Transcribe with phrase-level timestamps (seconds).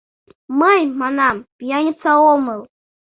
[0.59, 2.61] Мый, манам, пьяница омыл...